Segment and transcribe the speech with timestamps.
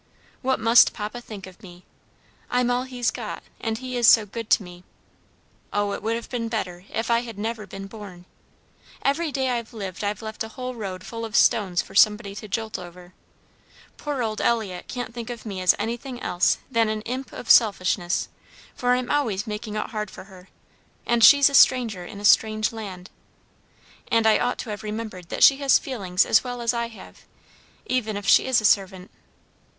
[0.41, 1.83] What must papa think of me?
[2.49, 4.83] I'm all he's got, and he is so good to me!
[5.71, 8.25] Oh, it would have been better if I had never been born!
[9.03, 12.47] Every day I've lived I've left a whole road full of stones for somebody to
[12.47, 13.13] jolt over.
[13.97, 18.27] Poor old Eliot can't think of me as anything else than an imp of selfishness,
[18.73, 20.49] for I'm always making it hard for her,
[21.05, 23.11] and she's a stranger in a strange land,'
[24.07, 27.23] and I ought to have remembered that she has feelings as well as I have,
[27.85, 29.11] even if she is a servant.